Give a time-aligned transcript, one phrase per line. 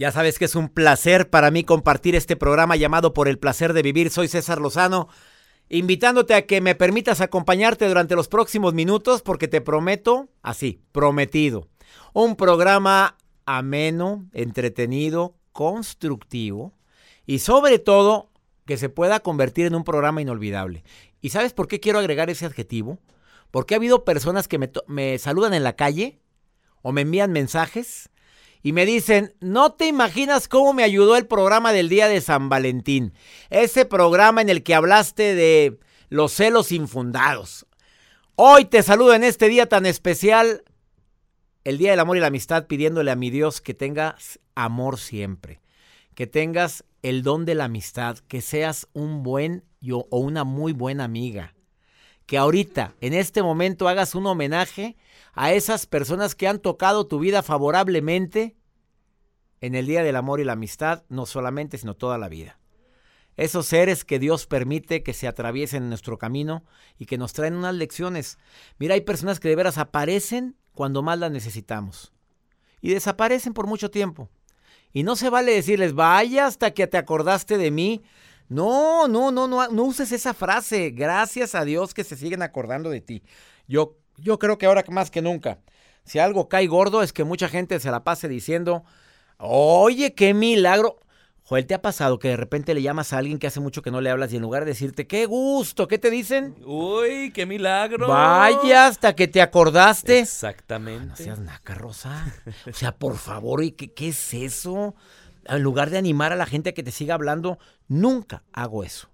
[0.00, 3.72] Ya sabes que es un placer para mí compartir este programa llamado Por el placer
[3.72, 4.10] de vivir.
[4.10, 5.08] Soy César Lozano,
[5.68, 11.66] invitándote a que me permitas acompañarte durante los próximos minutos porque te prometo, así, prometido,
[12.12, 16.74] un programa ameno, entretenido, constructivo
[17.26, 18.30] y sobre todo
[18.66, 20.84] que se pueda convertir en un programa inolvidable.
[21.20, 23.00] ¿Y sabes por qué quiero agregar ese adjetivo?
[23.50, 26.20] Porque ha habido personas que me, me saludan en la calle
[26.82, 28.10] o me envían mensajes
[28.62, 32.48] y me dicen, no te imaginas cómo me ayudó el programa del día de San
[32.48, 33.12] Valentín.
[33.50, 35.78] Ese programa en el que hablaste de
[36.08, 37.66] los celos infundados.
[38.34, 40.62] Hoy te saludo en este día tan especial,
[41.64, 45.60] el Día del Amor y la Amistad, pidiéndole a mi Dios que tengas amor siempre,
[46.14, 50.72] que tengas el don de la amistad, que seas un buen yo, o una muy
[50.72, 51.54] buena amiga,
[52.26, 54.96] que ahorita, en este momento, hagas un homenaje
[55.32, 58.57] a esas personas que han tocado tu vida favorablemente
[59.60, 62.58] en el Día del Amor y la Amistad, no solamente, sino toda la vida.
[63.36, 66.64] Esos seres que Dios permite que se atraviesen en nuestro camino
[66.98, 68.38] y que nos traen unas lecciones.
[68.78, 72.12] Mira, hay personas que de veras aparecen cuando más las necesitamos
[72.80, 74.28] y desaparecen por mucho tiempo.
[74.92, 78.02] Y no se vale decirles, vaya hasta que te acordaste de mí.
[78.48, 80.90] No, no, no, no, no uses esa frase.
[80.90, 83.22] Gracias a Dios que se siguen acordando de ti.
[83.68, 85.58] Yo yo creo que ahora más que nunca,
[86.04, 88.84] si algo cae gordo es que mucha gente se la pase diciendo,
[89.38, 90.98] oye, qué milagro.
[91.48, 93.90] Joel, ¿te ha pasado que de repente le llamas a alguien que hace mucho que
[93.90, 96.54] no le hablas y en lugar de decirte, qué gusto, ¿qué te dicen?
[96.66, 98.06] Uy, qué milagro.
[98.06, 100.18] Vaya, hasta que te acordaste.
[100.18, 101.06] Exactamente.
[101.06, 102.34] no seas naca, Rosa.
[102.66, 104.94] O sea, por favor, ¿y qué, qué es eso?
[105.46, 109.08] En lugar de animar a la gente a que te siga hablando, nunca hago eso.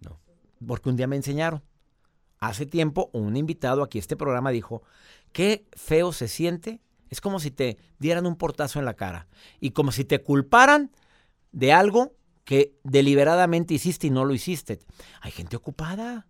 [0.00, 0.18] No.
[0.66, 1.62] Porque un día me enseñaron.
[2.40, 4.82] Hace tiempo un invitado aquí a este programa dijo,
[5.30, 6.80] qué feo se siente.
[7.08, 9.28] Es como si te dieran un portazo en la cara
[9.60, 10.90] y como si te culparan
[11.52, 14.78] de algo que deliberadamente hiciste y no lo hiciste.
[15.20, 16.26] Hay gente ocupada,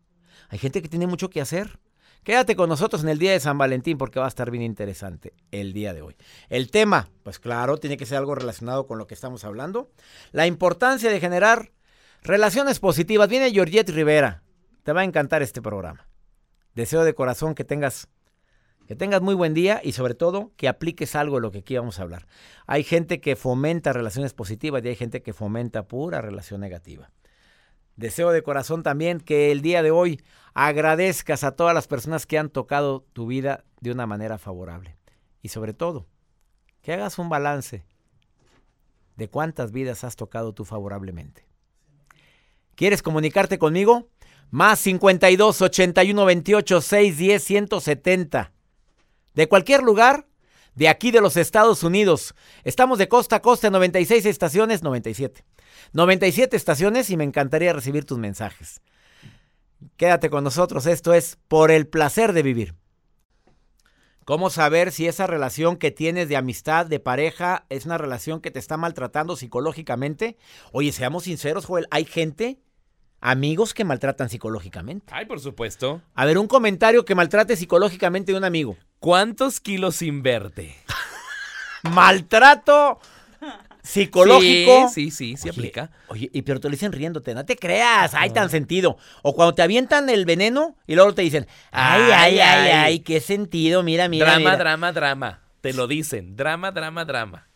[0.48, 1.78] hay gente que tiene mucho que hacer.
[2.24, 5.32] Quédate con nosotros en el día de San Valentín porque va a estar bien interesante
[5.50, 6.16] el día de hoy.
[6.48, 9.90] El tema, pues claro, tiene que ser algo relacionado con lo que estamos hablando.
[10.32, 11.72] La importancia de generar
[12.22, 13.28] relaciones positivas.
[13.28, 14.42] Viene Georgette Rivera,
[14.82, 16.08] te va a encantar este programa.
[16.74, 18.08] Deseo de corazón que tengas
[18.88, 21.76] que tengas muy buen día y sobre todo que apliques algo de lo que aquí
[21.76, 22.26] vamos a hablar.
[22.66, 27.10] Hay gente que fomenta relaciones positivas y hay gente que fomenta pura relación negativa.
[27.96, 30.22] Deseo de corazón también que el día de hoy
[30.54, 34.96] agradezcas a todas las personas que han tocado tu vida de una manera favorable.
[35.42, 36.06] Y sobre todo,
[36.80, 37.84] que hagas un balance
[39.16, 41.46] de cuántas vidas has tocado tú favorablemente.
[42.74, 44.08] ¿Quieres comunicarte conmigo?
[44.50, 48.52] Más 52 81 28 6 10 170.
[49.38, 50.26] De cualquier lugar,
[50.74, 52.34] de aquí de los Estados Unidos.
[52.64, 55.44] Estamos de costa a costa, 96 estaciones, 97.
[55.92, 58.82] 97 estaciones y me encantaría recibir tus mensajes.
[59.96, 62.74] Quédate con nosotros, esto es por el placer de vivir.
[64.24, 68.50] ¿Cómo saber si esa relación que tienes de amistad, de pareja, es una relación que
[68.50, 70.36] te está maltratando psicológicamente?
[70.72, 72.58] Oye, seamos sinceros, Joel, hay gente
[73.20, 75.12] amigos que maltratan psicológicamente.
[75.14, 76.02] Ay, por supuesto.
[76.14, 78.76] A ver, un comentario que maltrate psicológicamente de un amigo.
[78.98, 80.76] ¿Cuántos kilos inverte?
[81.82, 82.98] Maltrato
[83.82, 84.88] psicológico.
[84.88, 85.90] Sí, sí, sí, se aplica.
[86.08, 88.98] Oye, y pero te lo dicen riéndote, no te creas, hay tan sentido.
[89.22, 93.20] O cuando te avientan el veneno y luego te dicen, ay, ay, ay, ay, qué
[93.20, 94.26] sentido, mira, mira.
[94.26, 94.56] Drama, mira.
[94.56, 95.40] drama, drama.
[95.60, 97.48] Te lo dicen, drama, drama, drama.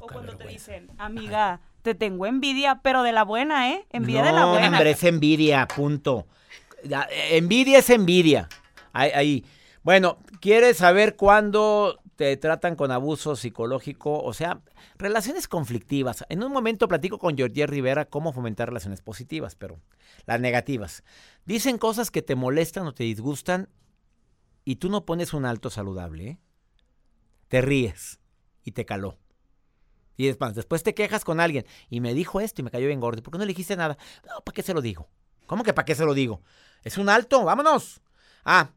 [0.00, 3.86] O cuando te dicen, amiga, te tengo envidia, pero de la buena, ¿eh?
[3.90, 4.68] Envidia no, de la buena.
[4.68, 6.26] hombre, es envidia, punto.
[6.82, 8.48] Eh, Envidia es envidia.
[8.92, 9.44] Ahí, ahí.
[9.84, 14.18] Bueno, ¿quieres saber cuándo te tratan con abuso psicológico?
[14.22, 14.62] O sea,
[14.96, 16.24] relaciones conflictivas.
[16.30, 19.78] En un momento platico con Georgie Rivera cómo fomentar relaciones positivas, pero
[20.24, 21.04] las negativas.
[21.44, 23.68] Dicen cosas que te molestan o te disgustan
[24.64, 26.38] y tú no pones un alto saludable, ¿eh?
[27.48, 28.20] Te ríes
[28.64, 29.18] y te caló.
[30.16, 31.66] Y después, después te quejas con alguien.
[31.90, 33.22] Y me dijo esto y me cayó bien gordo.
[33.22, 33.98] ¿Por qué no le dijiste nada?
[34.26, 35.10] No, ¿para qué se lo digo?
[35.44, 36.40] ¿Cómo que para qué se lo digo?
[36.84, 38.00] Es un alto, vámonos.
[38.46, 38.70] Ah,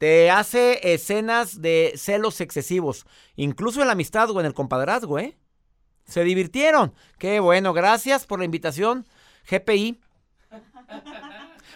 [0.00, 3.04] te hace escenas de celos excesivos.
[3.36, 5.36] Incluso en la amistad o en el compadrazgo, ¿eh?
[6.06, 6.94] Se divirtieron.
[7.18, 9.06] Qué bueno, gracias por la invitación.
[9.50, 10.00] GPI.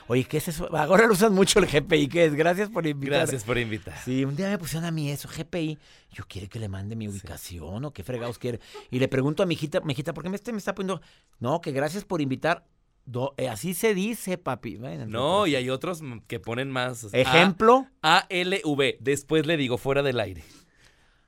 [0.06, 0.74] Oye, ¿qué es eso?
[0.74, 2.34] Ahora lo usan mucho el GPI, ¿qué es?
[2.34, 3.18] Gracias por invitar.
[3.18, 3.98] Gracias por invitar.
[4.02, 5.78] Sí, un día me pusieron a mí eso, GPI.
[6.10, 8.58] Yo quiere que le mande mi ubicación o qué fregados quiere.
[8.90, 11.02] Y le pregunto a mi hijita, mi hijita, ¿por qué me, este me está poniendo?
[11.40, 12.64] No, que gracias por invitar.
[13.06, 14.76] Do- eh, así se dice, papi.
[14.76, 17.06] Bueno, No, y hay otros que ponen más.
[17.12, 17.86] Ejemplo.
[18.02, 18.96] A, L, V.
[19.00, 20.42] Después le digo fuera del aire.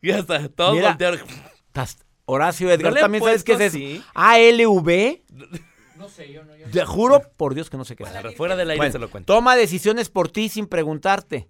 [0.03, 0.89] Ya está, todos Mira.
[0.91, 1.21] voltearon.
[1.69, 4.05] Estás- Horacio Edgar, ¿No ¿también sabes qué es eso?
[4.15, 5.23] ALV.
[5.97, 6.53] No sé, yo no.
[6.71, 8.37] Te juro por Dios que no sé qué es.
[8.37, 9.33] Fuera del aire Bueno, se lo cuento.
[9.33, 11.49] toma decisiones por ti sin preguntarte.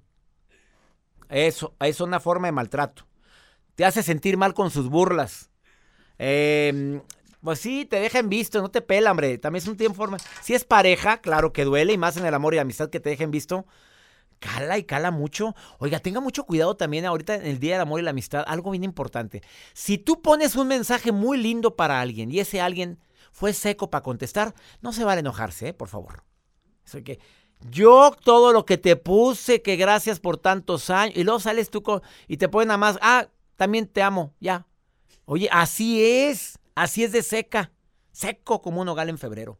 [1.28, 3.06] Eso, es una forma de maltrato.
[3.74, 5.50] Te hace sentir mal con sus burlas.
[6.18, 7.00] Eh,
[7.46, 9.38] pues sí, te deja en visto, no te pela, hombre.
[9.38, 10.04] También es un tiempo.
[10.42, 12.98] Si es pareja, claro que duele, y más en el amor y la amistad que
[12.98, 13.66] te dejen visto.
[14.40, 15.54] Cala y cala mucho.
[15.78, 18.42] Oiga, tenga mucho cuidado también ahorita en el Día del Amor y la Amistad.
[18.48, 19.42] Algo bien importante.
[19.74, 22.98] Si tú pones un mensaje muy lindo para alguien y ese alguien
[23.30, 25.72] fue seco para contestar, no se vale enojarse, ¿eh?
[25.72, 26.24] por favor.
[26.84, 27.20] Eso que
[27.70, 31.84] yo todo lo que te puse, que gracias por tantos años, y luego sales tú
[31.84, 34.66] con, y te ponen nada más, ah, también te amo, ya.
[35.26, 37.72] Oye, así es, así es de seca,
[38.12, 39.58] seco como un hogal en febrero.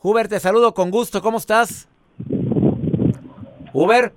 [0.00, 1.88] Huber, te saludo con gusto, ¿cómo estás?
[3.72, 4.12] Huber,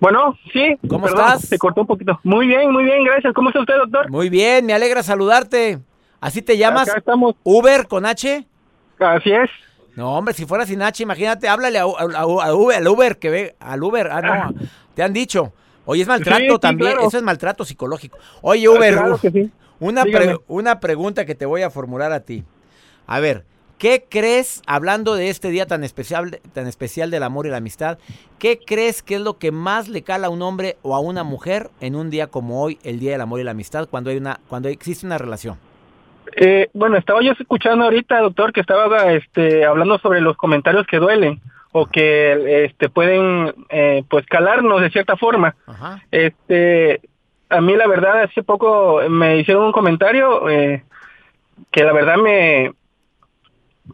[0.00, 0.76] Bueno, sí.
[0.88, 1.42] ¿Cómo perdón, estás?
[1.48, 2.18] Se cortó un poquito.
[2.22, 3.32] Muy bien, muy bien, gracias.
[3.34, 4.10] ¿Cómo está usted, doctor?
[4.10, 5.78] muy bien, me alegra saludarte.
[6.20, 6.88] ¿Así te llamas?
[6.88, 7.34] Acá estamos.
[7.44, 8.46] Uber con H.
[8.98, 9.48] Así es.
[9.96, 13.56] No, hombre, si fuera sin H, imagínate, háblale a, a- Uber, al Uber que ve,
[13.58, 14.20] al Uber, ah,
[14.52, 14.54] no,
[14.94, 15.52] te han dicho.
[15.84, 17.08] Oye, es maltrato Sí, sí, también, claro.
[17.08, 18.18] eso es maltrato psicológico.
[18.42, 19.50] Oye, Uber, Claro que sí.
[19.80, 22.44] Una, pre- una pregunta que te voy a formular a ti.
[23.06, 23.44] A ver,
[23.78, 27.98] ¿qué crees, hablando de este día tan especial, tan especial del amor y la amistad,
[28.38, 31.24] qué crees que es lo que más le cala a un hombre o a una
[31.24, 34.18] mujer en un día como hoy, el Día del Amor y la Amistad, cuando hay
[34.18, 35.58] una, cuando existe una relación?
[36.36, 40.98] Eh, bueno, estaba yo escuchando ahorita, doctor, que estaba este, hablando sobre los comentarios que
[40.98, 41.40] duelen
[41.72, 45.56] o que este, pueden eh, pues calarnos de cierta forma.
[45.66, 46.02] Ajá.
[46.10, 47.00] Este,
[47.50, 50.84] a mí la verdad hace poco me hicieron un comentario eh,
[51.70, 52.72] que la verdad me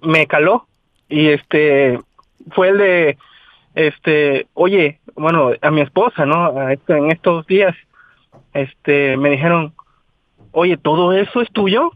[0.03, 0.67] me caló.
[1.09, 1.99] Y este
[2.51, 3.19] fue el de
[3.75, 7.75] este oye bueno a mi esposa no A esto- en estos días
[8.55, 9.75] este me dijeron
[10.53, 11.93] oye todo eso es tuyo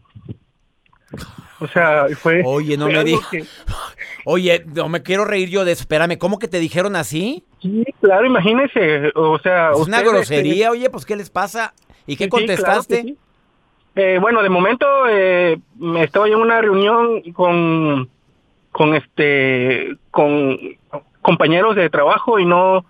[1.59, 3.45] o sea fue Oye, no fue me que-
[4.25, 5.81] Oye, no me quiero reír yo de eso.
[5.81, 7.43] Espérame, ¿cómo que te dijeron así?
[7.61, 11.73] sí claro imagínese o sea Es una grosería, oye, pues ¿qué les pasa?
[12.07, 13.01] ¿Y qué Sí, sí, claro que contestaste?
[13.03, 13.17] sí.
[13.95, 18.09] Eh, bueno, de momento eh, me estaba yo en una reunión con,
[18.71, 20.57] con este, con
[21.21, 22.85] compañeros de trabajo y no,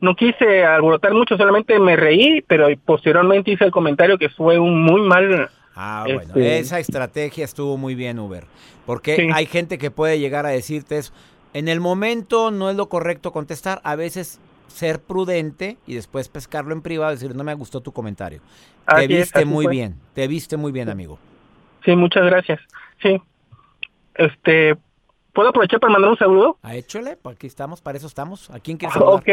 [0.00, 4.82] no quise alborotar mucho, solamente me reí, pero posteriormente hice el comentario que fue un
[4.82, 5.50] muy mal.
[5.76, 8.44] Ah, bueno, Este- esa estrategia estuvo muy bien, Uber.
[8.86, 9.28] Porque Sí.
[9.32, 11.12] hay gente que puede llegar a decirte eso.
[11.52, 13.80] En el momento no es lo correcto contestar.
[13.84, 17.92] A veces ser prudente y después pescarlo en privado y decir, no me gustó tu
[17.92, 18.40] comentario.
[18.88, 19.72] Te Así viste muy fue.
[19.72, 21.18] bien, te viste muy bien, amigo.
[21.84, 22.60] Sí, muchas gracias.
[23.02, 23.20] Sí.
[24.14, 24.76] Este,
[25.32, 26.58] ¿puedo aprovechar para mandar un saludo?
[26.62, 28.50] Ah, échale, pues aquí estamos, para eso estamos.
[28.50, 29.14] ¿A quién quieres saludar?
[29.20, 29.28] Ok.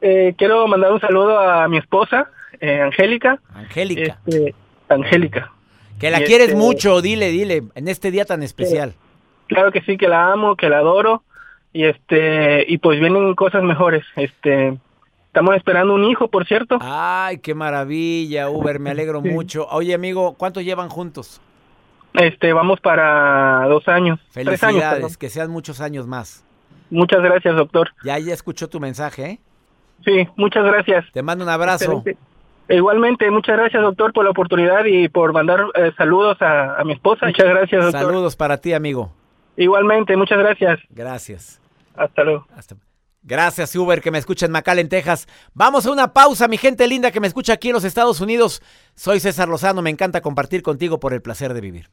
[0.00, 3.40] Eh, quiero mandar un saludo a mi esposa, eh, Angélica.
[3.54, 4.18] Angélica.
[4.26, 4.54] Este,
[4.88, 5.52] Angélica.
[5.98, 8.94] Que la y quieres este- mucho, dile, dile, en este día tan especial.
[9.46, 11.22] Claro que sí, que la amo, que la adoro
[11.72, 14.04] y este y pues vienen cosas mejores.
[14.16, 14.78] Este,
[15.26, 16.78] estamos esperando un hijo, por cierto.
[16.80, 19.28] Ay, qué maravilla, Uber, me alegro Sí.
[19.28, 19.66] mucho.
[19.70, 21.40] Oye, amigo, ¿cuánto llevan juntos?
[22.14, 24.60] Este, vamos para dos años, tres años.
[24.60, 25.16] Felicidades, perdón.
[25.18, 26.44] que sean muchos años más.
[26.90, 27.90] Muchas gracias, doctor.
[28.04, 29.40] Ya, ya escuchó tu mensaje, ¿eh?
[30.04, 31.04] Sí, muchas gracias.
[31.12, 31.84] Te mando un abrazo.
[31.84, 32.16] Excelente.
[32.68, 36.94] Igualmente, muchas gracias, doctor, por la oportunidad y por mandar eh, saludos a, a mi
[36.94, 37.26] esposa.
[37.26, 38.00] Muchas gracias, doctor.
[38.00, 39.12] Saludos para ti, amigo.
[39.56, 40.80] Igualmente, muchas gracias.
[40.90, 41.60] Gracias.
[41.94, 42.46] Hasta luego.
[42.56, 42.76] Hasta-
[43.26, 45.26] Gracias, Uber, que me escucha en McAllen, Texas.
[45.54, 48.60] Vamos a una pausa, mi gente linda que me escucha aquí en los Estados Unidos.
[48.96, 51.88] Soy César Lozano, me encanta compartir contigo por el placer de vivir.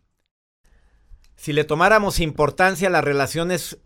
[1.36, 3.80] Si le tomáramos importancia a las relaciones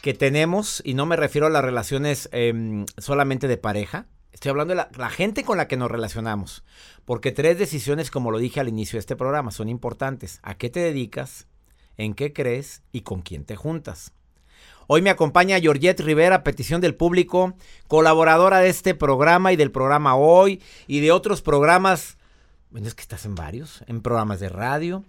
[0.00, 4.06] que tenemos, y no me refiero a las relaciones em, solamente de pareja,
[4.38, 6.62] estoy hablando de la, la gente con la que nos relacionamos.
[7.04, 10.38] Porque tres decisiones, como lo dije al inicio de este programa, son importantes.
[10.42, 11.48] ¿A qué te dedicas?
[11.96, 12.82] ¿En qué crees?
[12.92, 14.12] ¿Y con quién te juntas?
[14.86, 17.54] Hoy me acompaña Georgette Rivera, petición del público,
[17.88, 22.16] colaboradora de este programa y del programa Hoy y de otros programas.
[22.70, 25.04] Bueno, es que estás en varios, en programas de radio,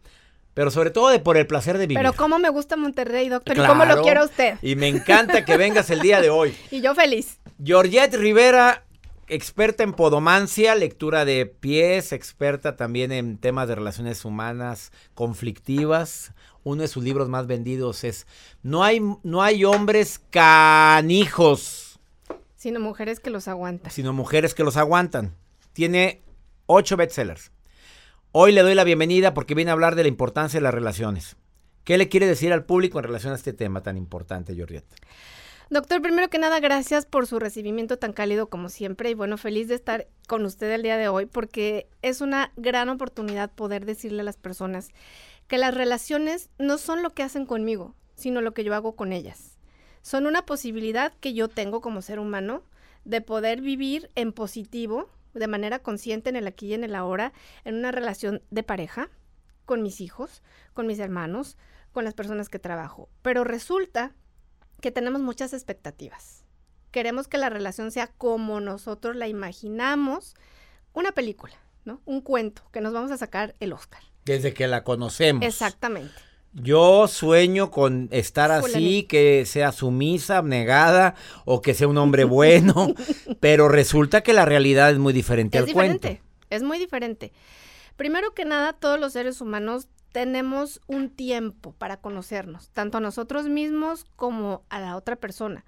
[0.55, 2.01] pero sobre todo de por el placer de vivir.
[2.01, 4.57] Pero cómo me gusta Monterrey, doctor, y cómo lo quiero usted.
[4.63, 6.57] Y me encanta que vengas el día de hoy.
[6.71, 7.37] Y yo feliz.
[7.63, 8.83] Georgette Rivera,
[9.29, 16.33] experta en podomancia, lectura de pies, experta también en temas de relaciones humanas conflictivas.
[16.63, 18.27] Uno de sus libros más vendidos es
[18.63, 21.99] No hay, no hay hombres canijos,
[22.57, 23.89] Sino mujeres que los aguantan.
[23.91, 25.33] sino mujeres que los aguantan.
[25.71, 26.21] Tiene
[26.65, 27.51] ocho bestsellers.
[28.33, 31.37] Hoy le doy la bienvenida porque viene a hablar de la importancia de las relaciones.
[31.85, 34.93] ¿Qué le quiere decir al público en relación a este tema tan importante, Georgette?
[35.71, 39.67] Doctor, primero que nada, gracias por su recibimiento tan cálido como siempre y bueno, feliz
[39.67, 44.21] de estar con usted el día de hoy porque es una gran oportunidad poder decirle
[44.21, 44.89] a las personas
[45.47, 49.13] que las relaciones no son lo que hacen conmigo, sino lo que yo hago con
[49.13, 49.59] ellas.
[50.01, 52.63] Son una posibilidad que yo tengo como ser humano
[53.05, 57.31] de poder vivir en positivo, de manera consciente en el aquí y en el ahora,
[57.63, 59.11] en una relación de pareja,
[59.65, 60.41] con mis hijos,
[60.73, 61.59] con mis hermanos,
[61.91, 63.07] con las personas que trabajo.
[63.21, 64.15] Pero resulta
[64.79, 66.43] que tenemos muchas expectativas.
[66.91, 70.35] Queremos que la relación sea como nosotros la imaginamos,
[70.93, 71.53] una película,
[71.85, 72.01] ¿no?
[72.05, 74.01] Un cuento que nos vamos a sacar el Oscar.
[74.25, 75.45] Desde que la conocemos.
[75.45, 76.13] Exactamente.
[76.53, 79.07] Yo sueño con estar así, Fulanito.
[79.09, 81.13] que sea sumisa, abnegada
[81.45, 82.95] o que sea un hombre bueno,
[83.39, 86.23] pero resulta que la realidad es muy diferente Es al diferente, cuento.
[86.49, 87.31] es muy diferente.
[87.97, 93.47] Primero que nada, todos los seres humanos tenemos un tiempo para conocernos, tanto a nosotros
[93.47, 95.65] mismos como a la otra persona.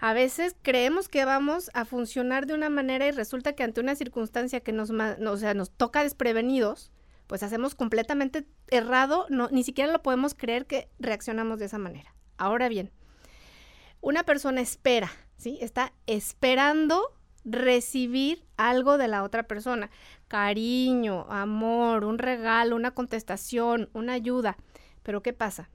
[0.00, 3.96] A veces creemos que vamos a funcionar de una manera y resulta que ante una
[3.96, 6.92] circunstancia que nos, o sea, nos toca desprevenidos,
[7.26, 12.14] pues hacemos completamente errado, no, ni siquiera lo podemos creer que reaccionamos de esa manera.
[12.36, 12.92] Ahora bien,
[14.00, 15.58] una persona espera, ¿sí?
[15.60, 17.12] Está esperando
[17.44, 19.90] recibir algo de la otra persona.
[20.28, 24.56] Cariño, amor, un regalo, una contestación, una ayuda.
[25.02, 25.70] Pero ¿qué pasa?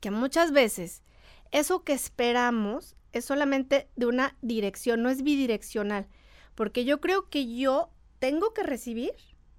[0.00, 1.02] Que muchas veces
[1.50, 6.08] eso que esperamos es solamente de una dirección, no es bidireccional.
[6.54, 9.12] Porque yo creo que yo tengo que recibir,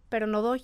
[0.09, 0.63] pero no doy.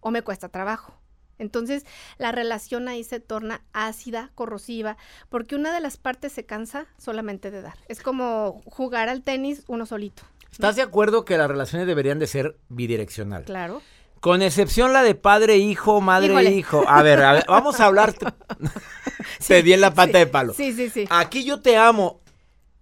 [0.00, 1.01] O me cuesta trabajo.
[1.38, 1.84] Entonces
[2.18, 4.96] la relación ahí se torna ácida, corrosiva,
[5.28, 7.78] porque una de las partes se cansa solamente de dar.
[7.88, 10.22] Es como jugar al tenis uno solito.
[10.50, 13.44] ¿Estás de acuerdo que las relaciones deberían de ser bidireccional?
[13.44, 13.80] Claro.
[14.20, 16.04] Con excepción la de padre-hijo, Híjole.
[16.06, 16.84] madre-hijo.
[16.86, 18.14] A ver, a ver, vamos a hablar.
[19.48, 20.52] Te di en la pata sí, de palo.
[20.54, 21.06] Sí, sí, sí.
[21.10, 22.20] Aquí yo te amo,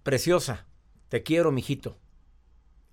[0.03, 0.67] preciosa.
[1.09, 1.97] Te quiero, mijito.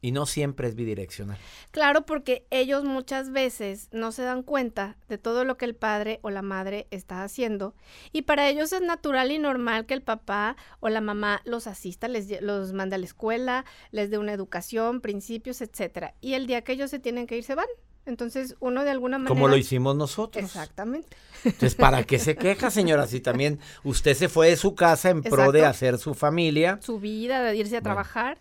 [0.01, 1.39] Y no siempre es bidireccional.
[1.73, 6.21] Claro, porque ellos muchas veces no se dan cuenta de todo lo que el padre
[6.23, 7.75] o la madre está haciendo
[8.13, 12.07] y para ellos es natural y normal que el papá o la mamá los asista,
[12.07, 16.15] les los mande a la escuela, les dé una educación, principios, etcétera.
[16.21, 17.67] Y el día que ellos se tienen que ir se van.
[18.07, 20.43] Entonces, uno de alguna manera Como lo hicimos nosotros.
[20.43, 21.15] Exactamente.
[21.45, 23.07] Entonces, ¿para qué se queja, señora?
[23.07, 26.79] Si también usted se fue de su casa en pro de hacer su familia.
[26.81, 27.85] Su vida, de irse a Bueno.
[27.95, 28.39] trabajar.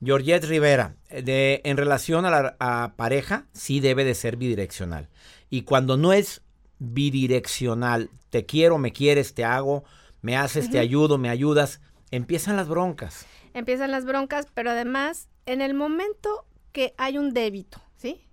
[0.00, 5.08] Georgette Rivera, de, en relación a la a pareja, sí debe de ser bidireccional.
[5.50, 6.42] Y cuando no es
[6.78, 9.84] bidireccional, te quiero, me quieres, te hago,
[10.22, 13.26] me haces, te ayudo, me ayudas, empiezan las broncas.
[13.54, 18.24] empiezan las broncas, pero además, en el momento que hay un débito, ¿sí?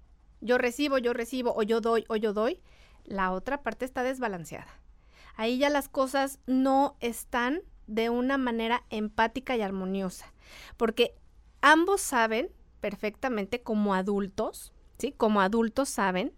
[0.41, 2.61] Yo recibo, yo recibo, o yo doy, o yo doy,
[3.05, 4.79] la otra parte está desbalanceada.
[5.35, 10.33] Ahí ya las cosas no están de una manera empática y armoniosa,
[10.77, 11.15] porque
[11.65, 15.11] ambos saben perfectamente como adultos, ¿sí?
[15.11, 16.31] Como adultos saben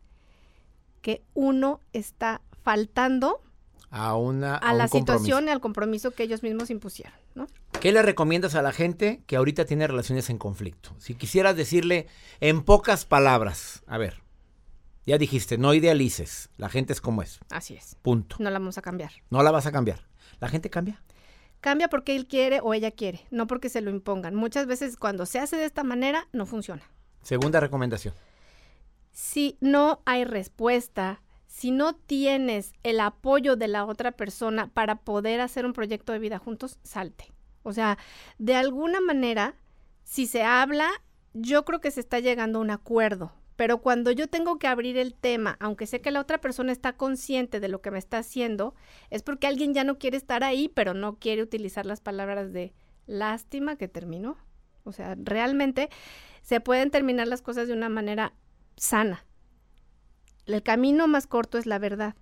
[1.01, 3.41] que uno está faltando
[3.89, 7.48] A, una, a, la situación y al compromiso que ellos mismos impusieron, ¿no?
[7.81, 10.96] ¿Qué le recomiendas a la gente que ahorita tiene relaciones en conflicto?
[10.98, 12.07] Si quisieras decirle
[12.39, 14.24] en pocas palabras, a ver,
[15.05, 17.98] ya dijiste, no idealices, la gente es como es, Así es.
[18.01, 18.38] punto.
[18.39, 19.12] No la vamos a cambiar.
[19.29, 20.07] No la vas a cambiar.
[20.39, 21.01] La gente cambia.
[21.67, 24.33] Cambia porque él quiere o ella quiere, no porque se lo impongan.
[24.33, 26.81] Muchas veces cuando se hace de esta manera no funciona.
[27.24, 28.13] Segunda recomendación.
[29.12, 35.41] Si no hay respuesta, si no tienes el apoyo de la otra persona para poder
[35.41, 37.33] hacer un proyecto de vida juntos, salte.
[37.63, 37.97] O sea,
[38.38, 39.53] de alguna manera,
[40.05, 40.89] si se habla,
[41.33, 43.33] yo creo que se está llegando a un acuerdo.
[43.57, 46.93] Pero cuando yo tengo que abrir el tema, aunque sé que la otra persona está
[46.93, 48.75] consciente de lo que me está haciendo,
[49.09, 52.73] es porque alguien ya no quiere estar ahí, pero no quiere utilizar las palabras de
[53.07, 54.37] lástima que terminó.
[54.83, 55.89] O sea, realmente
[56.43, 58.33] se pueden terminar las cosas de una manera
[58.77, 59.25] sana.
[60.45, 62.15] El camino más corto es la verdad.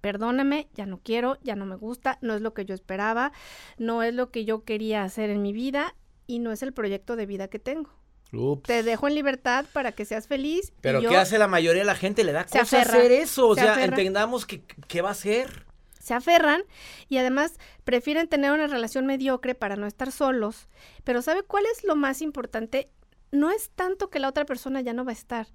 [0.00, 3.32] Perdóname, ya no quiero, ya no me gusta, no es lo que yo esperaba,
[3.76, 5.94] no es lo que yo quería hacer en mi vida
[6.26, 7.90] y no es el proyecto de vida que tengo.
[8.32, 8.64] Ups.
[8.64, 10.68] Te dejo en libertad para que seas feliz.
[10.68, 12.24] y Pero yo- ¿qué hace la mayoría de la gente?
[12.24, 13.48] Le da Se cosa aferra, hacer eso.
[13.48, 13.96] O se sea, aferra.
[13.96, 15.66] entendamos que, qué va a hacer.
[15.98, 16.62] se aferran
[17.10, 20.68] y además prefieren tener una relación mediocre para no estar solos.
[21.04, 22.90] Pero ¿sabe cuál es lo más importante?
[23.30, 25.48] No es tanto que la otra persona ya no va a estar.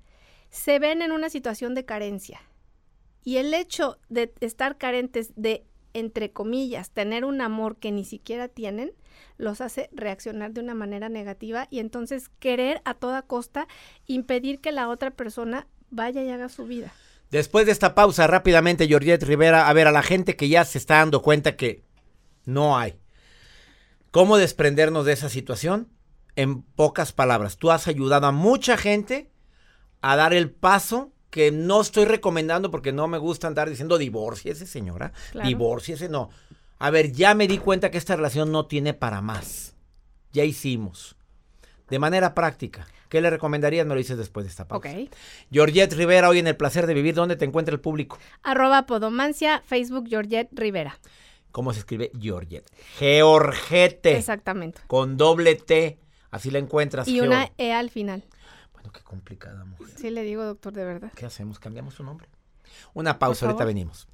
[0.51, 2.39] Se ven en una situación de carencia.
[3.23, 8.47] Y el hecho de estar carentes de, entre comillas, tener un amor que ni siquiera
[8.47, 8.93] tienen,
[9.37, 13.67] los hace reaccionar de una manera negativa y entonces querer a toda costa
[14.07, 16.91] impedir que la otra persona vaya y haga su vida.
[17.31, 20.77] Después de esta pausa, rápidamente, Georgette Rivera, a ver, a la gente que ya se
[20.77, 21.83] está dando cuenta que
[22.45, 22.95] no hay.
[24.11, 25.89] ¿Cómo desprendernos de esa situación?
[26.35, 29.31] En pocas palabras, tú has ayudado a mucha gente
[30.01, 34.67] a dar el paso que no estoy recomendando porque no me gusta andar diciendo divórciese,
[34.67, 35.13] señora.
[35.31, 35.47] Claro.
[35.47, 36.29] Divórciese, no.
[36.77, 39.75] A ver, ya me di cuenta que esta relación no tiene para más.
[40.31, 41.15] Ya hicimos.
[41.89, 42.85] De manera práctica.
[43.09, 43.83] ¿Qué le recomendarías?
[43.87, 44.87] Me lo dices después de esta pausa.
[44.87, 45.09] Ok.
[45.51, 48.19] Georgette Rivera, hoy en El Placer de Vivir, ¿dónde te encuentra el público?
[48.43, 50.99] Arroba Podomancia, Facebook Georgette Rivera.
[51.49, 52.69] ¿Cómo se escribe Georgette?
[52.99, 54.05] Georgette.
[54.05, 54.81] Exactamente.
[54.85, 55.97] Con doble T.
[56.29, 57.07] Así la encuentras.
[57.07, 58.23] Y una E al final.
[58.91, 59.95] Qué complicada mujer.
[59.97, 61.11] Sí, le digo, doctor, de verdad.
[61.15, 61.59] ¿Qué hacemos?
[61.59, 62.27] ¿Cambiamos su nombre?
[62.93, 64.07] Una pausa, ahorita venimos.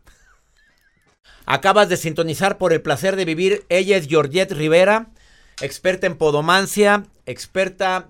[1.46, 3.66] Acabas de sintonizar por el placer de vivir.
[3.70, 5.10] Ella es Georgette Rivera,
[5.62, 8.08] experta en podomancia, experta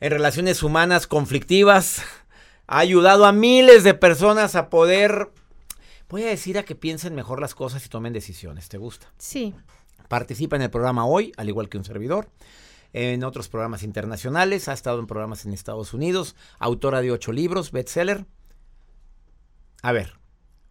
[0.00, 2.02] en relaciones humanas conflictivas.
[2.66, 5.30] Ha ayudado a miles de personas a poder,
[6.08, 8.68] voy a decir, a que piensen mejor las cosas y tomen decisiones.
[8.68, 9.06] ¿Te gusta?
[9.18, 9.54] Sí.
[10.08, 12.28] Participa en el programa hoy, al igual que un servidor.
[12.92, 17.70] En otros programas internacionales, ha estado en programas en Estados Unidos, autora de ocho libros,
[17.70, 18.24] bestseller.
[19.82, 20.14] A ver,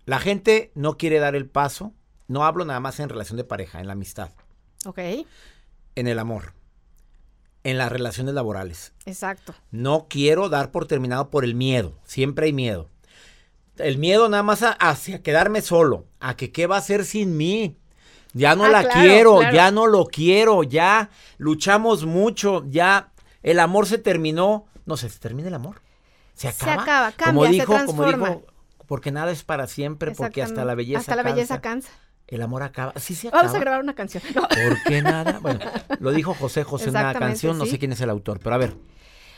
[0.05, 1.93] la gente no quiere dar el paso,
[2.27, 4.31] no hablo nada más en relación de pareja, en la amistad,
[4.85, 4.99] Ok.
[5.95, 6.53] en el amor,
[7.63, 8.93] en las relaciones laborales.
[9.05, 9.53] Exacto.
[9.71, 12.89] No quiero dar por terminado por el miedo, siempre hay miedo.
[13.77, 17.37] El miedo nada más a- hacia quedarme solo, a que qué va a hacer sin
[17.37, 17.77] mí.
[18.37, 19.55] Ya no Ah, la claro, quiero, claro.
[19.55, 23.11] ya no lo quiero, ya luchamos mucho, ya
[23.43, 24.65] el amor se terminó.
[24.85, 25.81] No sé, ¿se termina el amor?
[26.33, 27.07] Se Se acaba.
[27.07, 28.43] acaba, como se dijo, como dijo,
[28.87, 31.89] porque nada es para siempre, porque hasta la belleza Hasta la belleza cansa.
[31.89, 32.03] cansa.
[32.27, 32.93] El amor acaba.
[32.97, 33.43] Sí se acaba.
[33.43, 34.21] Vamos a grabar una canción.
[34.35, 34.41] No.
[34.41, 35.39] ¿Por qué nada?
[35.41, 35.59] Bueno,
[35.99, 37.71] lo dijo José José en una canción, no sí.
[37.71, 38.75] sé quién es el autor, pero a ver,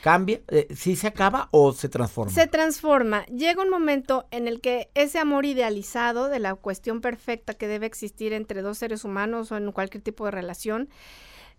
[0.02, 0.42] ¿cambia?
[0.48, 2.34] Eh, ¿Sí se acaba o se transforma?
[2.34, 3.26] Se transforma.
[3.26, 7.86] Llega un momento en el que ese amor idealizado de la cuestión perfecta que debe
[7.86, 10.90] existir entre dos seres humanos o en cualquier tipo de relación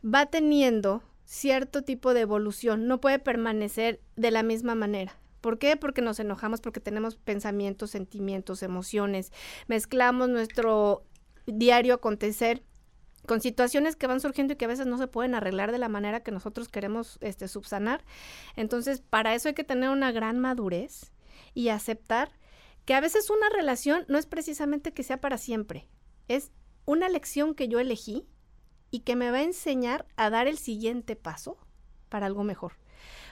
[0.05, 2.87] va teniendo cierto tipo de evolución.
[2.87, 5.17] No puede permanecer de la misma manera.
[5.41, 5.77] ¿Por qué?
[5.77, 9.33] Porque nos enojamos, porque tenemos pensamientos, sentimientos, emociones.
[9.69, 11.05] Mezclamos nuestro
[11.47, 12.63] diario acontecer
[13.31, 15.89] con situaciones que van surgiendo y que a veces no se pueden arreglar de la
[15.89, 18.05] manera que nosotros queremos este, subsanar.
[18.57, 21.13] Entonces, para eso hay que tener una gran madurez
[21.55, 22.33] y aceptar
[22.87, 25.87] que a veces una relación no es precisamente que sea para siempre,
[26.27, 26.51] es
[26.87, 28.27] una lección que yo elegí
[28.91, 31.57] y que me va a enseñar a dar el siguiente paso
[32.09, 32.73] para algo mejor.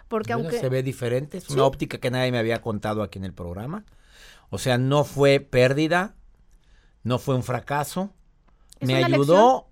[0.07, 1.55] Porque aunque se ve diferente, es Sí.
[1.55, 3.85] una óptica que nadie me había contado aquí en el programa.
[4.49, 6.15] O sea, no fue pérdida,
[7.03, 8.15] no fue un fracaso.
[8.79, 9.68] Es me ayudó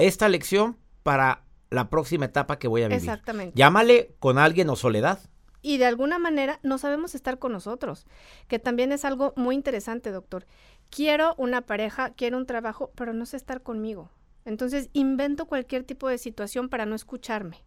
[0.00, 3.00] esta lección para la próxima etapa que voy a vivir.
[3.02, 3.56] Exactamente.
[3.56, 5.20] Llámale con alguien o soledad.
[5.62, 8.06] y de alguna manera no sabemos estar con nosotros,
[8.48, 10.46] que también es algo muy interesante, doctor.
[10.88, 14.10] Quiero una pareja, quiero un trabajo, pero no sé estar conmigo.
[14.46, 17.62] Entonces invento cualquier tipo de situación para no escucharme,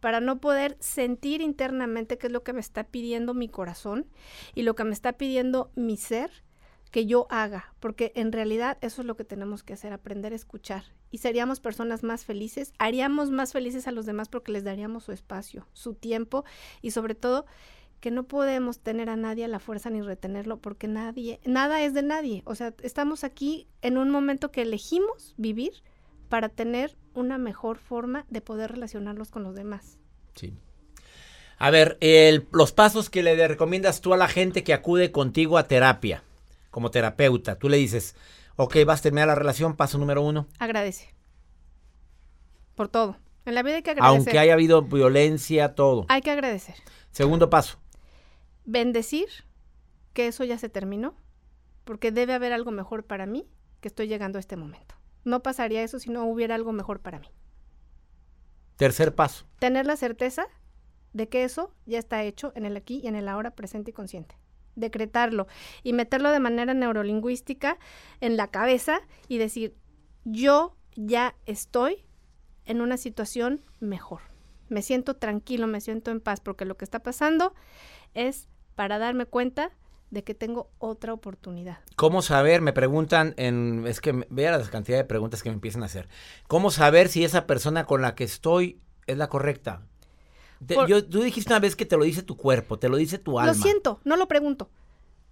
[0.00, 4.06] para no poder sentir internamente qué es lo que me está pidiendo mi corazón
[4.54, 6.30] y lo que me está pidiendo mi ser
[6.94, 10.36] que yo haga, porque en realidad eso es lo que tenemos que hacer, aprender a
[10.36, 10.84] escuchar.
[11.10, 15.10] Y seríamos personas más felices, haríamos más felices a los demás porque les daríamos su
[15.10, 16.44] espacio, su tiempo
[16.82, 17.46] y sobre todo
[17.98, 21.94] que no podemos tener a nadie a la fuerza ni retenerlo porque nadie, nada es
[21.94, 22.42] de nadie.
[22.46, 25.72] O sea, estamos aquí en un momento que elegimos vivir
[26.28, 29.98] para tener una mejor forma de poder relacionarnos con los demás.
[30.36, 30.54] Sí.
[31.58, 35.58] A ver, el- los pasos que le recomiendas tú a la gente que acude contigo
[35.58, 36.22] a terapia,
[36.74, 37.56] como terapeuta.
[37.56, 38.16] Tú le dices,
[38.56, 40.48] ok, vas a terminar la relación, paso número uno.
[40.58, 41.14] Agradece.
[42.74, 43.16] Por todo.
[43.44, 44.16] En la vida hay que agradecer.
[44.16, 46.04] Aunque haya habido violencia, todo.
[46.08, 46.74] Hay que agradecer.
[47.12, 47.78] Segundo paso.
[48.64, 49.28] bendecir
[50.14, 51.14] que eso ya se terminó,
[51.84, 53.46] porque debe haber algo mejor para mí
[53.80, 54.96] que estoy llegando a este momento.
[55.22, 57.28] No pasaría eso si no hubiera algo mejor para mí.
[58.74, 59.46] Tercer paso.
[59.60, 60.48] Tener la certeza
[61.12, 63.94] de que eso ya está hecho en el aquí y en el ahora presente y
[63.94, 64.34] consciente.
[64.76, 65.46] Decretarlo
[65.82, 67.78] y meterlo de manera neurolingüística
[68.20, 69.74] en la cabeza y decir,
[70.24, 72.04] yo ya estoy
[72.64, 74.20] en una situación mejor.
[74.68, 77.54] Me siento tranquilo, me siento en paz, porque lo que está pasando
[78.14, 79.70] es para darme cuenta
[80.10, 81.78] de que tengo otra oportunidad.
[81.96, 82.62] ¿Cómo saber?
[82.62, 83.86] Me preguntan en...
[83.86, 86.08] Es que vea la cantidad de preguntas que me empiezan a hacer.
[86.46, 89.82] ¿Cómo saber si esa persona con la que estoy es la correcta?
[90.66, 92.96] Te- Por- yo, tú dijiste una vez que te lo dice tu cuerpo, te lo
[92.96, 93.52] dice tu alma.
[93.52, 94.70] Lo siento, no lo pregunto.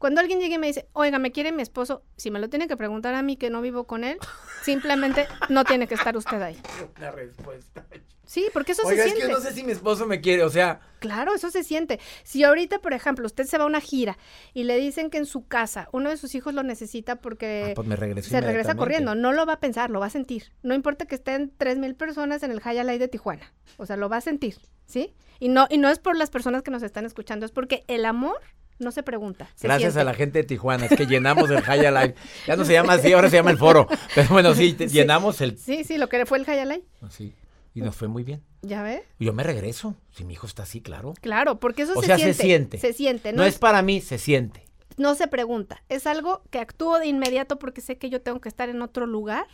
[0.03, 2.67] Cuando alguien llega y me dice, oiga, me quiere mi esposo, si me lo tiene
[2.67, 4.19] que preguntar a mí que no vivo con él,
[4.65, 6.59] simplemente no tiene que estar usted ahí.
[6.99, 7.87] La respuesta.
[8.25, 9.29] Sí, porque eso Oiga, se es siente.
[9.29, 12.01] que no sé si mi esposo me quiere, o sea, Claro, eso se siente.
[12.25, 14.19] Si ahorita, por ejemplo, usted se va a una gira
[14.55, 17.75] y le dicen que en su casa uno de sus hijos lo necesita porque ah,
[17.77, 20.53] pues me regreso se regresa corriendo, no lo va a pensar, lo va a sentir.
[20.65, 23.97] No importa que estén tres mil personas en el High Light de Tijuana, o sea,
[23.97, 25.15] lo va a sentir, ¿sí?
[25.39, 28.05] Y no y no es por las personas que nos están escuchando, es porque el
[28.05, 28.41] amor
[28.83, 29.49] no se pregunta.
[29.55, 32.15] se Gracias a la gente de Tijuana, es que llenamos el High Live.
[32.47, 33.87] Ya no se llama así, ahora se llama el foro.
[34.15, 35.57] Pero bueno, sí, llenamos el...
[35.59, 37.35] Sí, sí, lo que fue el High Light, Sí,
[37.75, 38.43] y nos fue muy bien.
[38.63, 39.03] ¿ya ve?
[39.19, 41.15] Yo me regreso, si mi hijo está así, claro.
[41.21, 42.35] Claro, porque eso O se sea, siente.
[42.35, 42.79] se siente.
[42.79, 44.65] Se siente, No, no, es para mí, se siente.
[44.97, 45.83] no se pregunta.
[45.89, 49.07] Es algo que actúo de inmediato porque sé que yo tengo que estar en otro
[49.07, 49.47] lugar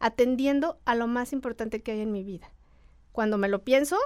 [0.00, 2.52] atendiendo a lo más importante que hay en mi vida.
[3.12, 3.96] Cuando me lo pienso,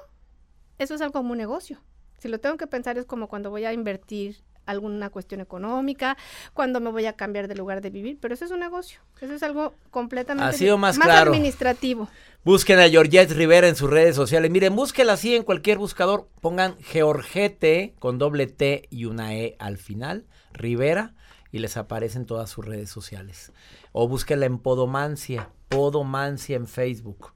[0.79, 1.79] eso es algo como un negocio.
[2.19, 6.17] Si lo tengo que pensar es como cuando voy a invertir alguna cuestión económica,
[6.55, 9.01] cuando me voy a cambiar de lugar de vivir, pero eso es un negocio.
[9.21, 11.31] Eso es algo completamente sido más más claro.
[11.33, 12.09] administrativo.
[12.45, 14.51] Busquen a Georgette Rivera en sus redes sociales.
[14.51, 16.29] Miren, búsquela así en cualquier buscador.
[16.41, 21.15] Pongan Georgette con doble T y una E al final, Rivera,
[21.53, 23.53] y les aparecen todas sus redes sociales.
[23.93, 27.33] O búsquela en Podomancia, Podomancia en Facebook.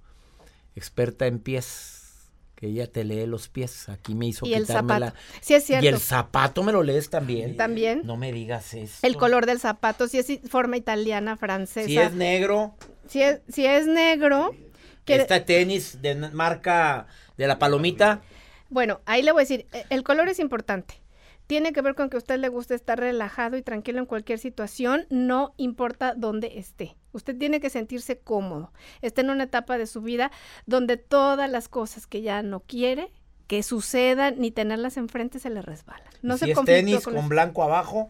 [0.74, 2.03] Experta en pies,
[2.68, 3.88] ella te lee los pies.
[3.88, 5.14] Aquí me hizo Y el quitarme zapato.
[5.16, 5.84] la- Sí es cierto.
[5.84, 7.56] Y el zapato me lo lees también.
[7.56, 8.02] También.
[8.04, 8.98] No me digas eso.
[9.06, 11.86] El color del zapato, si es forma italiana, francesa.
[11.86, 12.76] Si es negro,
[13.08, 14.54] si es, si es negro,
[15.04, 18.22] quiere- este tenis de marca de la palomita.
[18.70, 20.94] Bueno, ahí le voy a decir, e- el color es importante.
[21.46, 24.38] Tiene que ver con que a usted le guste estar relajado y tranquilo en cualquier
[24.38, 26.96] situación, no importa dónde esté.
[27.12, 28.72] Usted tiene que sentirse cómodo.
[29.02, 30.30] Está en una etapa de su vida
[30.66, 33.12] donde todas las cosas que ya no quiere
[33.46, 36.08] que sucedan ni tenerlas enfrente se le resbalan.
[36.22, 38.08] No se es tenis con blanco abajo.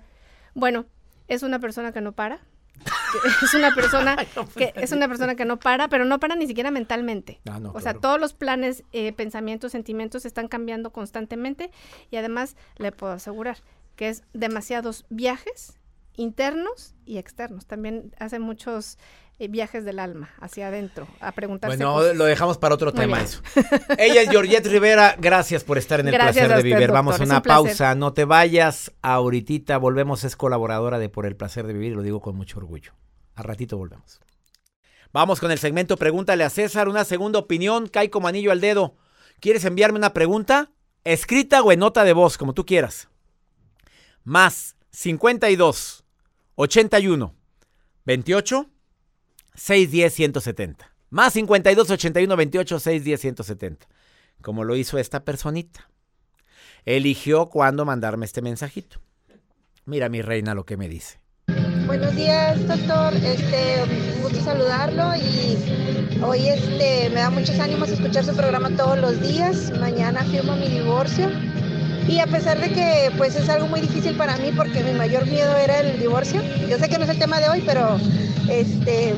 [0.55, 0.87] Bueno,
[1.29, 2.41] es una persona que no para.
[2.83, 4.17] Que es una persona
[4.57, 7.41] que es una persona que no para, pero no para ni siquiera mentalmente.
[7.49, 11.71] Ah, no, o sea, todos los planes, eh, pensamientos, sentimientos están cambiando constantemente
[12.11, 13.59] y además le puedo asegurar
[13.97, 15.79] que es demasiados viajes
[16.17, 17.67] internos y externos.
[17.67, 18.99] También hace muchos
[19.39, 22.17] eh, viajes del alma hacia adentro a preguntarse Bueno, cosas.
[22.17, 23.27] lo dejamos para otro Muy tema bien.
[23.29, 23.43] eso.
[23.99, 25.17] Ella es Georgette Rivera.
[25.19, 26.79] Gracias por estar en el Gracias placer a de vivir.
[26.79, 27.95] doctor, Vamos a una un pausa.
[27.95, 28.93] No te vayas.
[29.03, 30.25] Ahorita volvemos.
[30.25, 32.93] Es colaboradora de Por el placer de vivir y lo digo con mucho orgullo.
[33.35, 34.21] A ratito volvemos.
[35.13, 36.89] Vamos con el segmento Pregúntale a César.
[36.89, 37.89] Una segunda opinión.
[37.89, 38.95] Cae como anillo al dedo.
[39.41, 40.71] ¿Quieres enviarme una pregunta?
[41.03, 43.09] Escrita o en nota de voz, como tú quieras.
[44.23, 46.04] Más 52
[46.57, 47.35] 81
[48.05, 48.71] 28
[49.55, 50.91] 610 170.
[51.11, 53.87] Más 52 81 28 610 170.
[54.43, 55.89] Como lo hizo esta personita.
[56.85, 59.01] Eligió cuándo mandarme este mensajito.
[59.87, 61.21] Mira mi reina lo que me dice.
[61.87, 63.15] Buenos días, doctor.
[63.15, 68.99] Este, un gusto saludarlo y hoy este me da muchos ánimos escuchar su programa todos
[68.99, 69.73] los días.
[69.79, 71.31] Mañana firmo mi divorcio
[72.09, 75.27] y a pesar de que pues es algo muy difícil para mí porque mi mayor
[75.27, 76.43] miedo era el divorcio.
[76.69, 77.99] Yo sé que no es el tema de hoy, pero
[78.49, 79.15] este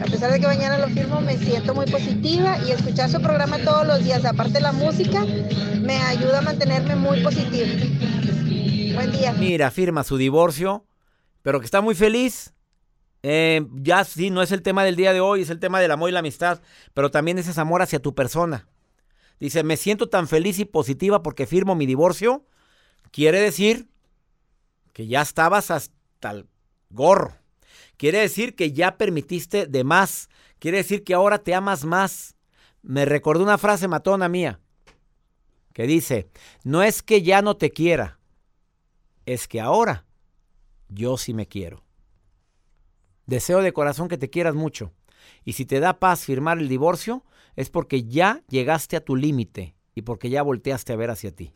[0.00, 3.58] a pesar de que mañana lo firmo me siento muy positiva y escuchar su programa
[3.58, 5.24] todos los días, aparte la música,
[5.80, 7.68] me ayuda a mantenerme muy positiva.
[8.94, 9.32] Buen día.
[9.32, 10.84] Mira, firma su divorcio,
[11.42, 12.52] pero que está muy feliz.
[13.22, 15.92] Eh, ya sí, no es el tema del día de hoy, es el tema del
[15.92, 16.60] amor y la amistad,
[16.94, 18.66] pero también ese es amor hacia tu persona.
[19.42, 22.46] Dice, me siento tan feliz y positiva porque firmo mi divorcio.
[23.10, 23.88] Quiere decir
[24.92, 26.46] que ya estabas hasta el
[26.90, 27.34] gorro.
[27.96, 30.28] Quiere decir que ya permitiste de más.
[30.60, 32.36] Quiere decir que ahora te amas más.
[32.82, 34.60] Me recordó una frase matona mía
[35.72, 36.28] que dice,
[36.62, 38.20] no es que ya no te quiera,
[39.26, 40.06] es que ahora
[40.88, 41.82] yo sí me quiero.
[43.26, 44.92] Deseo de corazón que te quieras mucho.
[45.44, 47.24] Y si te da paz firmar el divorcio,
[47.56, 51.52] es porque ya llegaste a tu límite y porque ya volteaste a ver hacia ti.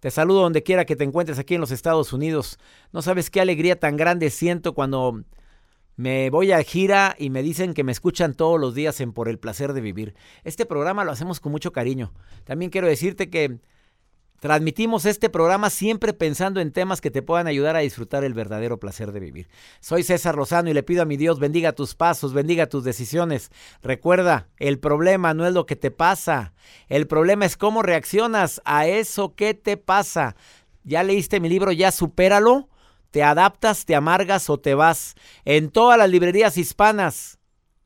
[0.00, 2.58] Te saludo donde quiera que te encuentres aquí en los Estados Unidos.
[2.92, 5.24] No sabes qué alegría tan grande siento cuando
[5.96, 9.28] me voy a gira y me dicen que me escuchan todos los días en Por
[9.28, 10.14] el placer de vivir.
[10.42, 12.14] Este programa lo hacemos con mucho cariño.
[12.44, 13.58] También quiero decirte que
[14.40, 18.80] Transmitimos este programa siempre pensando en temas que te puedan ayudar a disfrutar el verdadero
[18.80, 19.50] placer de vivir.
[19.80, 23.50] Soy César Lozano y le pido a mi Dios bendiga tus pasos, bendiga tus decisiones.
[23.82, 26.54] Recuerda, el problema no es lo que te pasa,
[26.88, 30.36] el problema es cómo reaccionas a eso que te pasa.
[30.84, 31.70] ¿Ya leíste mi libro?
[31.70, 32.70] ¿Ya supéralo?
[33.10, 35.16] ¿Te adaptas, te amargas o te vas?
[35.44, 37.38] En todas las librerías hispanas,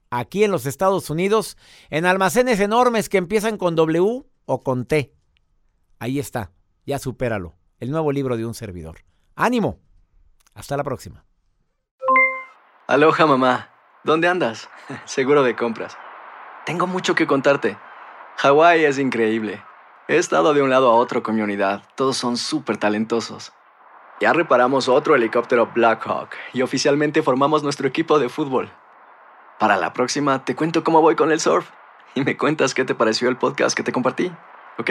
[0.08, 1.56] aquí en los Estados Unidos,
[1.90, 5.14] en almacenes enormes que empiezan con W o con T.
[6.04, 6.50] Ahí está,
[6.84, 7.54] ya supéralo.
[7.80, 8.96] El nuevo libro de un servidor.
[9.36, 9.78] Ánimo.
[10.52, 11.24] Hasta la próxima.
[12.86, 13.70] Aloha mamá,
[14.04, 14.68] ¿dónde andas?
[15.06, 15.96] Seguro de compras.
[16.66, 17.78] Tengo mucho que contarte.
[18.36, 19.64] Hawái es increíble.
[20.06, 21.82] He estado de un lado a otro con mi unidad.
[21.94, 23.54] Todos son súper talentosos.
[24.20, 28.70] Ya reparamos otro helicóptero Blackhawk y oficialmente formamos nuestro equipo de fútbol.
[29.58, 31.70] Para la próxima te cuento cómo voy con el surf
[32.14, 34.30] y me cuentas qué te pareció el podcast que te compartí,
[34.76, 34.90] ¿ok?